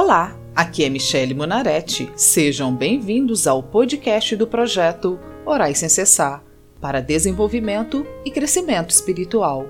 Olá, 0.00 0.38
aqui 0.54 0.84
é 0.84 0.88
Michele 0.88 1.34
Monaretti. 1.34 2.08
Sejam 2.14 2.72
bem-vindos 2.72 3.48
ao 3.48 3.60
podcast 3.60 4.36
do 4.36 4.46
projeto 4.46 5.18
Orai 5.44 5.74
Sem 5.74 5.88
Cessar 5.88 6.44
para 6.80 7.00
desenvolvimento 7.00 8.06
e 8.24 8.30
crescimento 8.30 8.90
espiritual. 8.90 9.66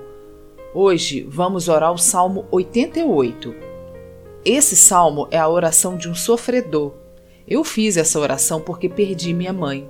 Hoje 0.71 1.27
vamos 1.27 1.67
orar 1.67 1.91
o 1.91 1.97
Salmo 1.97 2.45
88. 2.51 3.55
Esse 4.45 4.75
salmo 4.75 5.27
é 5.31 5.39
a 5.39 5.49
oração 5.49 5.97
de 5.97 6.07
um 6.07 6.13
sofredor. 6.13 6.93
Eu 7.47 7.63
fiz 7.63 7.97
essa 7.97 8.19
oração 8.19 8.61
porque 8.61 8.87
perdi 8.87 9.33
minha 9.33 9.51
mãe. 9.51 9.89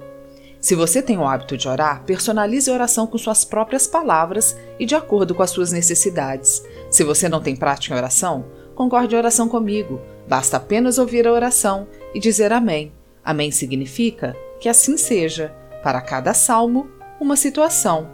Se 0.62 0.73
você 0.73 1.02
tem 1.02 1.17
o 1.17 1.27
hábito 1.27 1.58
de 1.58 1.67
orar, 1.67 2.05
personalize 2.05 2.71
a 2.71 2.73
oração 2.73 3.05
com 3.05 3.17
suas 3.17 3.44
próprias 3.44 3.85
palavras 3.85 4.58
e 4.80 4.85
de 4.85 4.95
acordo 4.95 5.35
com 5.35 5.44
as 5.44 5.52
suas 5.52 5.73
necessidades. 5.73 6.63
Se 6.90 7.03
você 7.03 7.27
não 7.27 7.41
tem 7.41 7.58
prática 7.58 7.94
em 7.94 7.98
oração, 7.98 8.45
concorde 8.73 9.13
a 9.13 9.17
oração 9.17 9.49
comigo. 9.49 9.99
Basta 10.29 10.57
apenas 10.57 10.99
ouvir 10.99 11.27
a 11.27 11.33
oração 11.33 11.88
e 12.13 12.19
dizer 12.19 12.53
Amém. 12.53 12.93
Amém 13.25 13.49
significa 13.49 14.38
que 14.59 14.69
assim 14.69 14.95
seja. 14.95 15.55
Para 15.83 16.02
cada 16.02 16.33
salmo, 16.33 16.88
uma 17.19 17.35
situação. 17.35 18.07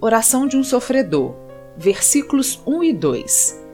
Oração 0.00 0.46
de 0.46 0.56
um 0.56 0.62
sofredor. 0.62 1.34
Versículos 1.76 2.60
1 2.66 2.84
e 2.84 2.92
2. 2.92 3.64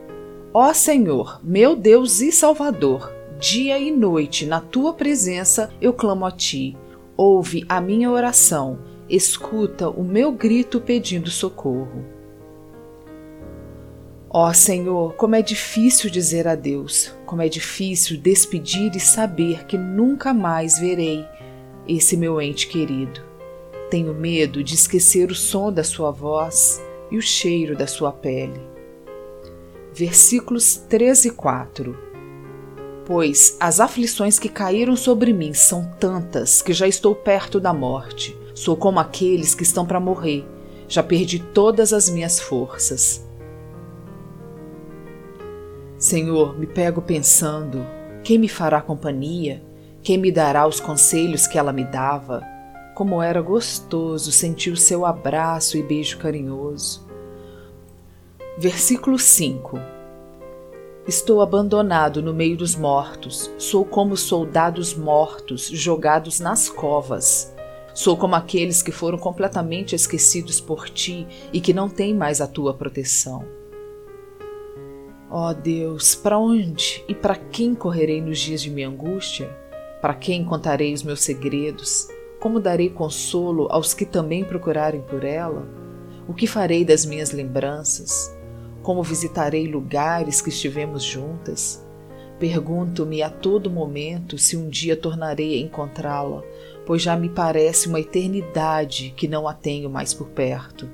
Ó 0.53 0.71
Senhor, 0.73 1.41
meu 1.43 1.75
Deus 1.75 2.21
e 2.21 2.31
Salvador, 2.31 3.13
dia 3.37 3.77
e 3.77 3.91
noite 3.91 4.45
na 4.45 4.61
tua 4.61 4.93
presença 4.93 5.69
eu 5.81 5.91
clamo 5.91 6.25
a 6.25 6.31
ti. 6.31 6.77
Ouve 7.17 7.65
a 7.67 7.81
minha 7.81 8.09
oração, 8.09 8.79
escuta 9.09 9.89
o 9.89 10.03
meu 10.03 10.31
grito 10.31 10.79
pedindo 10.79 11.29
socorro. 11.29 12.05
Ó 14.29 14.51
Senhor, 14.53 15.15
como 15.15 15.35
é 15.35 15.41
difícil 15.41 16.09
dizer 16.09 16.47
adeus, 16.47 17.14
como 17.25 17.41
é 17.41 17.49
difícil 17.49 18.17
despedir 18.17 18.95
e 18.95 18.99
saber 18.99 19.65
que 19.65 19.77
nunca 19.77 20.33
mais 20.33 20.79
verei 20.79 21.25
esse 21.87 22.15
meu 22.15 22.41
ente 22.41 22.67
querido. 22.67 23.21
Tenho 23.89 24.13
medo 24.13 24.63
de 24.63 24.75
esquecer 24.75 25.29
o 25.29 25.35
som 25.35 25.71
da 25.71 25.83
sua 25.83 26.11
voz 26.11 26.81
e 27.11 27.17
o 27.17 27.21
cheiro 27.21 27.75
da 27.75 27.87
sua 27.87 28.11
pele. 28.11 28.59
Versículos 29.93 30.75
13 30.75 31.29
e 31.29 31.31
4 31.31 32.05
Pois 33.05 33.55
as 33.59 33.79
aflições 33.79 34.39
que 34.39 34.49
caíram 34.49 34.95
sobre 34.95 35.31
mim 35.31 35.53
são 35.53 35.85
tantas 35.99 36.61
que 36.61 36.73
já 36.73 36.87
estou 36.87 37.13
perto 37.13 37.59
da 37.59 37.71
morte. 37.71 38.35
Sou 38.55 38.75
como 38.75 38.99
aqueles 38.99 39.53
que 39.53 39.61
estão 39.61 39.85
para 39.85 39.99
morrer. 39.99 40.43
Já 40.87 41.03
perdi 41.03 41.39
todas 41.39 41.93
as 41.93 42.09
minhas 42.09 42.39
forças. 42.39 43.23
Senhor, 45.97 46.57
me 46.57 46.67
pego 46.67 47.01
pensando: 47.01 47.85
quem 48.23 48.37
me 48.37 48.49
fará 48.49 48.81
companhia? 48.81 49.63
Quem 50.01 50.17
me 50.17 50.31
dará 50.31 50.67
os 50.67 50.79
conselhos 50.79 51.47
que 51.47 51.57
ela 51.57 51.73
me 51.73 51.83
dava? 51.83 52.43
Como 52.93 53.21
era 53.21 53.41
gostoso 53.41 54.31
sentir 54.31 54.71
o 54.71 54.77
seu 54.77 55.05
abraço 55.05 55.77
e 55.77 55.83
beijo 55.83 56.17
carinhoso. 56.17 57.05
Versículo 58.57 59.17
5 59.17 59.79
Estou 61.07 61.41
abandonado 61.41 62.21
no 62.21 62.33
meio 62.33 62.57
dos 62.57 62.75
mortos, 62.75 63.51
sou 63.57 63.85
como 63.85 64.17
soldados 64.17 64.93
mortos 64.95 65.69
jogados 65.69 66.39
nas 66.39 66.67
covas. 66.67 67.53
Sou 67.93 68.17
como 68.17 68.35
aqueles 68.35 68.81
que 68.81 68.91
foram 68.91 69.17
completamente 69.17 69.95
esquecidos 69.95 70.59
por 70.59 70.89
ti 70.89 71.27
e 71.53 71.61
que 71.61 71.73
não 71.73 71.87
têm 71.87 72.13
mais 72.13 72.41
a 72.41 72.47
tua 72.47 72.73
proteção. 72.73 73.45
Ó 75.37 75.49
oh 75.49 75.53
Deus, 75.53 76.15
para 76.15 76.39
onde 76.39 77.03
e 77.09 77.13
para 77.13 77.35
quem 77.35 77.75
correrei 77.75 78.21
nos 78.21 78.39
dias 78.39 78.61
de 78.61 78.69
minha 78.69 78.87
angústia? 78.87 79.49
Para 80.01 80.13
quem 80.13 80.45
contarei 80.45 80.93
os 80.93 81.03
meus 81.03 81.23
segredos? 81.23 82.07
Como 82.39 82.57
darei 82.57 82.89
consolo 82.89 83.67
aos 83.69 83.93
que 83.93 84.05
também 84.05 84.45
procurarem 84.45 85.01
por 85.01 85.25
ela? 85.25 85.67
O 86.25 86.33
que 86.33 86.47
farei 86.47 86.85
das 86.85 87.05
minhas 87.05 87.31
lembranças? 87.31 88.33
Como 88.81 89.03
visitarei 89.03 89.67
lugares 89.67 90.39
que 90.39 90.47
estivemos 90.47 91.03
juntas? 91.03 91.85
Pergunto-me 92.39 93.21
a 93.21 93.29
todo 93.29 93.69
momento 93.69 94.37
se 94.37 94.55
um 94.55 94.69
dia 94.69 94.95
tornarei 94.95 95.55
a 95.55 95.61
encontrá-la, 95.61 96.43
pois 96.85 97.01
já 97.01 97.17
me 97.17 97.27
parece 97.27 97.89
uma 97.89 97.99
eternidade 97.99 99.13
que 99.17 99.27
não 99.27 99.49
a 99.49 99.53
tenho 99.53 99.89
mais 99.89 100.13
por 100.13 100.29
perto. 100.29 100.89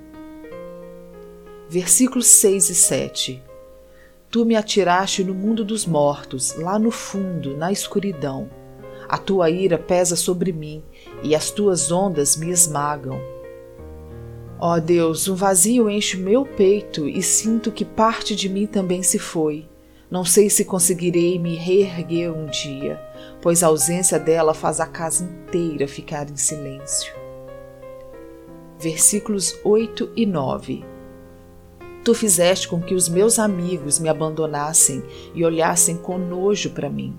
Versículos 1.70 2.26
6 2.26 2.70
e 2.72 2.76
7 2.76 3.51
Tu 4.32 4.46
me 4.46 4.56
atiraste 4.56 5.26
no 5.26 5.34
mundo 5.34 5.66
dos 5.66 5.86
mortos, 5.86 6.56
lá 6.56 6.80
no 6.80 6.90
fundo, 6.90 7.58
na 7.58 7.70
escuridão. 7.70 8.50
A 9.10 9.18
tua 9.18 9.50
ira 9.50 9.78
pesa 9.78 10.16
sobre 10.16 10.54
mim 10.54 10.82
e 11.22 11.36
as 11.36 11.52
tuas 11.52 11.92
ondas 11.92 12.38
me 12.38 12.50
esmagam. 12.50 13.20
Ó 14.58 14.78
oh 14.78 14.80
Deus, 14.80 15.28
um 15.28 15.36
vazio 15.36 15.90
enche 15.90 16.16
meu 16.16 16.46
peito 16.46 17.10
e 17.10 17.22
sinto 17.22 17.74
que 17.74 17.84
parte 17.84 18.34
de 18.34 18.48
mim 18.48 18.66
também 18.66 19.04
se 19.04 19.20
foi. 19.20 19.68
Não 20.10 20.24
sei 20.24 20.50
se 20.50 20.64
conseguirei 20.64 21.38
me 21.38 21.56
reerguer 21.56 22.32
um 22.32 22.46
dia, 22.46 23.02
pois 23.42 23.64
a 23.64 23.68
ausência 23.68 24.18
dela 24.18 24.54
faz 24.54 24.80
a 24.80 24.86
casa 24.86 25.26
inteira 25.26 25.90
ficar 25.90 26.30
em 26.30 26.38
silêncio. 26.38 27.14
Versículos 28.80 29.60
8 29.66 30.10
e 30.16 30.26
9 30.26 30.91
Tu 32.04 32.16
fizeste 32.16 32.68
com 32.68 32.82
que 32.82 32.96
os 32.96 33.08
meus 33.08 33.38
amigos 33.38 34.00
me 34.00 34.10
abandonassem 34.10 35.04
e 35.36 35.46
olhassem 35.46 35.98
com 35.98 36.18
nojo 36.18 36.72
para 36.72 36.90
mim. 36.90 37.16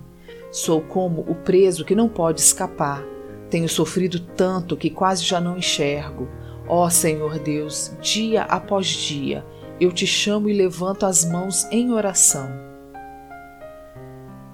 Sou 0.51 0.81
como 0.81 1.21
o 1.21 1.35
preso 1.35 1.85
que 1.85 1.95
não 1.95 2.09
pode 2.09 2.41
escapar. 2.41 3.03
Tenho 3.49 3.69
sofrido 3.69 4.19
tanto 4.19 4.75
que 4.75 4.89
quase 4.89 5.23
já 5.23 5.39
não 5.39 5.57
enxergo. 5.57 6.27
Ó 6.67 6.89
Senhor 6.89 7.39
Deus, 7.39 7.93
dia 8.01 8.43
após 8.43 8.87
dia, 8.87 9.45
eu 9.79 9.91
te 9.91 10.05
chamo 10.05 10.49
e 10.49 10.53
levanto 10.53 11.05
as 11.05 11.23
mãos 11.23 11.65
em 11.71 11.91
oração. 11.91 12.49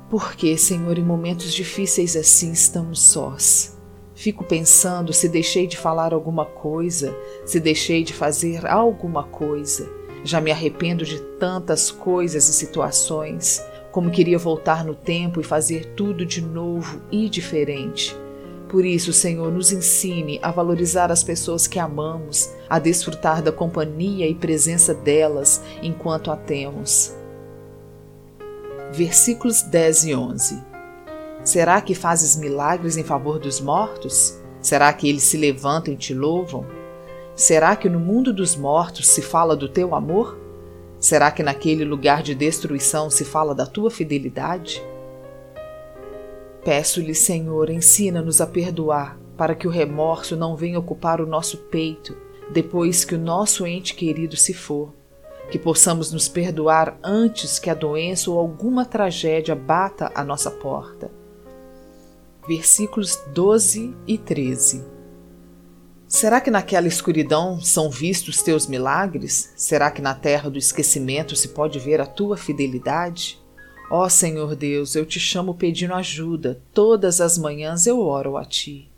Porque, 0.10 0.58
Senhor, 0.58 0.98
em 0.98 1.04
momentos 1.04 1.54
difíceis 1.54 2.16
assim 2.16 2.52
estamos 2.52 3.02
sós. 3.02 3.78
Fico 4.14 4.44
pensando 4.44 5.14
se 5.14 5.30
deixei 5.30 5.66
de 5.66 5.78
falar 5.78 6.14
alguma 6.14 6.46
coisa, 6.46 7.16
se 7.46 7.60
deixei 7.60 8.04
de 8.04 8.14
fazer 8.14 8.68
alguma 8.68 9.24
coisa. 9.24 9.99
Já 10.24 10.42
me 10.42 10.52
arrependo 10.52 11.06
de 11.06 11.20
tantas 11.40 11.90
coisas 11.92 12.48
e 12.48 12.54
situações, 12.54 13.64
como 13.92 14.12
queria 14.12 14.38
voltar 14.38 14.84
no 14.84 14.94
tempo 14.94 15.40
e 15.40 15.44
fazer 15.44 15.94
tudo 15.96 16.26
de 16.26 16.42
novo 16.42 17.02
e 17.12 17.30
diferente. 17.30 18.16
Por 18.68 18.86
isso, 18.86 19.12
Senhor, 19.12 19.52
nos 19.52 19.72
ensine 19.72 20.40
a 20.44 20.52
valorizar 20.52 21.12
as 21.12 21.24
pessoas 21.24 21.66
que 21.66 21.80
amamos, 21.80 22.54
a 22.70 22.78
desfrutar 22.78 23.42
da 23.42 23.52
companhia 23.52 24.28
e 24.28 24.36
presença 24.36 24.94
delas 24.94 25.64
enquanto 25.82 26.30
a 26.30 26.38
temos. 26.38 27.16
Versículos 28.92 29.64
10 29.64 30.06
e 30.06 30.16
11 30.16 30.70
Será 31.44 31.82
que 31.82 31.96
fazes 31.96 32.36
milagres 32.36 32.98
em 32.98 33.04
favor 33.04 33.40
dos 33.40 33.60
mortos? 33.60 34.38
Será 34.62 34.92
que 34.92 35.08
eles 35.10 35.24
se 35.24 35.38
levantam 35.38 35.94
e 35.94 35.98
te 35.98 36.14
louvam? 36.14 36.66
Será 37.40 37.74
que 37.74 37.88
no 37.88 38.02
mundo 38.02 38.34
dos 38.34 38.58
mortos 38.58 39.08
se 39.08 39.22
fala 39.22 39.56
do 39.56 39.70
teu 39.70 39.96
amor? 39.96 40.38
Será 41.00 41.32
que 41.32 41.42
naquele 41.42 41.86
lugar 41.86 42.22
de 42.22 42.36
destruição 42.36 43.10
se 43.10 43.24
fala 43.24 43.56
da 43.56 43.66
tua 43.66 43.90
fidelidade? 43.90 44.84
Peço-lhe, 46.66 47.16
Senhor, 47.16 47.70
ensina-nos 47.70 48.42
a 48.42 48.46
perdoar, 48.46 49.18
para 49.38 49.56
que 49.56 49.66
o 49.66 49.72
remorso 49.72 50.36
não 50.36 50.58
venha 50.58 50.78
ocupar 50.78 51.22
o 51.22 51.26
nosso 51.26 51.60
peito 51.60 52.14
depois 52.52 53.06
que 53.06 53.16
o 53.16 53.20
nosso 53.20 53.66
ente 53.66 53.96
querido 53.96 54.36
se 54.36 54.54
for. 54.54 54.94
Que 55.50 55.58
possamos 55.58 56.12
nos 56.12 56.28
perdoar 56.28 57.00
antes 57.02 57.58
que 57.58 57.70
a 57.70 57.74
doença 57.74 58.30
ou 58.30 58.38
alguma 58.38 58.84
tragédia 58.84 59.56
bata 59.56 60.12
à 60.14 60.26
nossa 60.26 60.52
porta. 60.52 61.10
Versículos 62.46 63.18
12 63.34 63.96
e 64.06 64.18
13. 64.18 64.99
Será 66.10 66.42
que 66.42 66.50
naquela 66.50 66.88
escuridão 66.88 67.62
são 67.62 67.88
vistos 67.88 68.42
teus 68.42 68.66
milagres? 68.66 69.54
Será 69.56 69.92
que 69.92 70.02
na 70.02 70.16
terra 70.16 70.50
do 70.50 70.58
esquecimento 70.58 71.36
se 71.36 71.50
pode 71.50 71.78
ver 71.78 72.02
a 72.02 72.06
tua 72.08 72.36
fidelidade? 72.36 73.40
Ó 73.92 74.04
oh, 74.04 74.10
Senhor 74.10 74.56
Deus, 74.56 74.96
eu 74.96 75.06
te 75.06 75.20
chamo 75.20 75.54
pedindo 75.54 75.94
ajuda, 75.94 76.60
todas 76.74 77.22
as 77.22 77.38
manhãs 77.38 77.86
eu 77.86 78.00
oro 78.00 78.38
a 78.38 78.44
ti. 78.44 78.90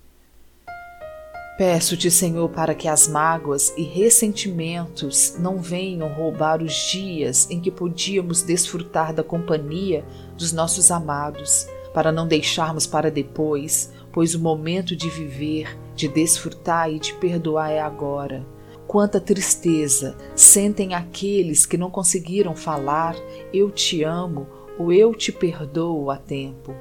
Peço-te, 1.57 2.09
Senhor, 2.09 2.47
para 2.47 2.73
que 2.73 2.87
as 2.87 3.09
mágoas 3.09 3.73
e 3.75 3.83
ressentimentos 3.83 5.35
não 5.37 5.59
venham 5.59 6.07
roubar 6.07 6.61
os 6.63 6.73
dias 6.91 7.45
em 7.51 7.59
que 7.59 7.69
podíamos 7.69 8.41
desfrutar 8.41 9.13
da 9.13 9.21
companhia 9.21 10.05
dos 10.37 10.53
nossos 10.53 10.89
amados, 10.89 11.67
para 11.93 12.09
não 12.09 12.25
deixarmos 12.25 12.87
para 12.87 13.11
depois 13.11 13.91
pois 14.11 14.35
o 14.35 14.39
momento 14.39 14.95
de 14.95 15.09
viver, 15.09 15.77
de 15.95 16.07
desfrutar 16.07 16.91
e 16.91 16.99
de 16.99 17.13
perdoar 17.13 17.71
é 17.71 17.79
agora. 17.79 18.45
Quanta 18.87 19.21
tristeza 19.21 20.17
sentem 20.35 20.93
aqueles 20.93 21.65
que 21.65 21.77
não 21.77 21.89
conseguiram 21.89 22.55
falar 22.55 23.15
eu 23.53 23.71
te 23.71 24.03
amo 24.03 24.47
ou 24.77 24.91
eu 24.91 25.13
te 25.13 25.31
perdoo 25.31 26.11
a 26.11 26.17
tempo. 26.17 26.75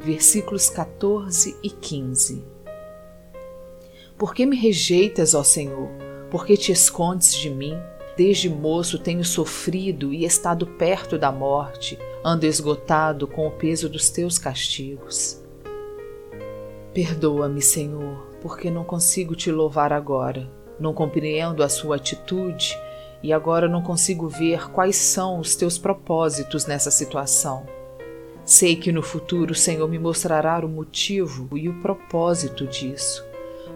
Versículos 0.00 0.68
14 0.70 1.56
e 1.62 1.70
15. 1.70 2.44
Por 4.16 4.34
que 4.34 4.44
me 4.44 4.56
rejeitas, 4.56 5.34
ó 5.34 5.42
Senhor? 5.42 5.88
Por 6.30 6.44
que 6.44 6.56
te 6.56 6.72
escondes 6.72 7.34
de 7.34 7.50
mim? 7.50 7.78
Desde 8.16 8.50
moço 8.50 8.98
tenho 8.98 9.24
sofrido 9.24 10.12
e 10.12 10.24
estado 10.24 10.66
perto 10.66 11.16
da 11.16 11.32
morte, 11.32 11.98
ando 12.24 12.46
esgotado 12.46 13.26
com 13.26 13.46
o 13.46 13.50
peso 13.50 13.88
dos 13.88 14.10
teus 14.10 14.38
castigos. 14.38 15.40
Perdoa-me, 16.92 17.62
Senhor, 17.62 18.26
porque 18.42 18.70
não 18.70 18.82
consigo 18.82 19.36
te 19.36 19.50
louvar 19.50 19.92
agora. 19.92 20.50
Não 20.78 20.92
compreendo 20.92 21.62
a 21.62 21.68
sua 21.68 21.96
atitude 21.96 22.76
e 23.22 23.32
agora 23.32 23.68
não 23.68 23.82
consigo 23.82 24.28
ver 24.28 24.70
quais 24.70 24.96
são 24.96 25.38
os 25.38 25.54
teus 25.54 25.78
propósitos 25.78 26.66
nessa 26.66 26.90
situação. 26.90 27.64
Sei 28.44 28.74
que 28.74 28.90
no 28.90 29.02
futuro 29.02 29.52
o 29.52 29.54
Senhor 29.54 29.88
me 29.88 29.98
mostrará 29.98 30.64
o 30.64 30.68
motivo 30.68 31.56
e 31.56 31.68
o 31.68 31.80
propósito 31.80 32.66
disso, 32.66 33.24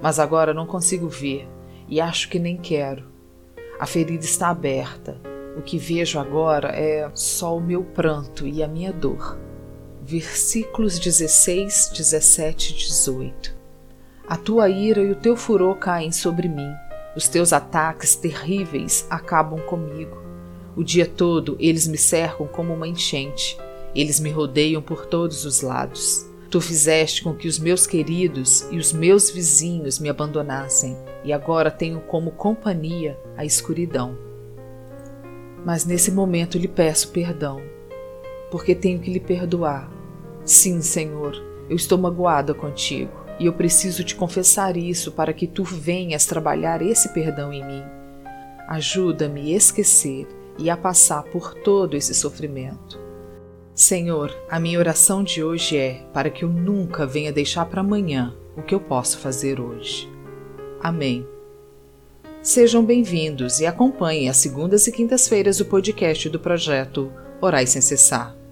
mas 0.03 0.19
agora 0.19 0.53
não 0.53 0.67
consigo 0.67 1.09
ver 1.09 1.47
e 1.89 2.01
acho 2.01 2.29
que 2.29 2.39
nem 2.39 2.57
quero. 2.57 3.05
A 3.79 3.87
ferida 3.87 4.25
está 4.25 4.49
aberta. 4.49 5.21
O 5.57 5.63
que 5.63 5.79
vejo 5.79 6.19
agora 6.19 6.71
é 6.71 7.09
só 7.15 7.57
o 7.57 7.61
meu 7.61 7.85
pranto 7.85 8.47
e 8.47 8.63
a 8.63 8.67
minha 8.67 8.93
dor. 8.93 9.39
Versículos 10.07 10.99
16, 10.99 11.91
17 11.97 12.73
e 12.73 12.77
18. 12.77 13.55
A 14.29 14.37
tua 14.37 14.69
ira 14.69 15.03
e 15.03 15.11
o 15.11 15.17
teu 15.17 15.37
furor 15.37 15.77
caem 15.77 16.13
sobre 16.13 16.49
mim 16.49 16.73
os 17.17 17.29
teus 17.29 17.53
ataques 17.53 18.17
terríveis 18.17 19.07
acabam 19.09 19.61
comigo. 19.61 20.21
O 20.77 20.83
dia 20.83 21.07
todo 21.07 21.57
eles 21.61 21.87
me 21.87 21.97
cercam 21.97 22.47
como 22.47 22.75
uma 22.75 22.89
enchente. 22.89 23.57
Eles 23.95 24.19
me 24.19 24.31
rodeiam 24.31 24.83
por 24.83 25.07
todos 25.07 25.45
os 25.45 25.61
lados. 25.61 26.27
Tu 26.51 26.61
fizeste 26.61 27.23
com 27.23 27.33
que 27.33 27.47
os 27.47 27.59
meus 27.59 27.87
queridos 27.87 28.67
e 28.71 28.79
os 28.79 28.93
meus 28.93 29.31
vizinhos 29.31 29.99
me 29.99 30.09
abandonassem, 30.09 30.97
e 31.25 31.33
agora 31.33 31.71
tenho 31.71 32.01
como 32.01 32.33
companhia 32.33 33.19
a 33.37 33.45
escuridão. 33.45 34.17
Mas 35.65 35.85
nesse 35.85 36.13
momento 36.13 36.59
lhe 36.59 36.69
peço 36.69 37.09
perdão, 37.09 37.61
porque 38.51 38.75
tenho 38.75 39.01
que 39.01 39.13
lhe 39.13 39.21
perdoar. 39.21 39.91
Sim, 40.45 40.83
Senhor, 40.83 41.35
eu 41.69 41.77
estou 41.77 41.97
magoada 41.97 42.53
contigo. 42.53 43.25
E 43.39 43.47
eu 43.47 43.53
preciso 43.53 44.05
te 44.05 44.15
confessar 44.15 44.77
isso 44.77 45.11
para 45.11 45.33
que 45.33 45.47
tu 45.47 45.65
venhas 45.65 46.25
trabalhar 46.25 46.81
esse 46.81 47.09
perdão 47.09 47.53
em 47.53 47.65
mim. 47.67 47.83
Ajuda-me 48.69 49.53
a 49.53 49.57
esquecer 49.57 50.29
e 50.57 50.71
a 50.71 50.77
passar 50.77 51.25
por 51.25 51.53
todo 51.53 51.97
esse 51.97 52.15
sofrimento. 52.15 53.03
Senhor, 53.75 54.33
a 54.49 54.61
minha 54.61 54.79
oração 54.79 55.25
de 55.25 55.43
hoje 55.43 55.77
é 55.77 56.07
para 56.13 56.31
que 56.31 56.45
eu 56.45 56.49
nunca 56.49 57.05
venha 57.05 57.33
deixar 57.33 57.67
para 57.67 57.81
amanhã 57.81 58.33
o 58.57 58.63
que 58.63 58.73
eu 58.73 58.79
posso 58.79 59.19
fazer 59.19 59.59
hoje. 59.59 60.09
Amém. 60.81 61.27
Sejam 62.41 62.85
bem-vindos 62.85 63.59
e 63.59 63.67
acompanhem 63.67 64.29
as 64.29 64.37
segundas 64.37 64.87
e 64.87 64.93
quintas-feiras 64.93 65.59
o 65.59 65.65
podcast 65.65 66.29
do 66.29 66.39
projeto 66.39 67.11
Orais 67.41 67.71
Sem 67.71 67.83
Cessar. 67.83 68.44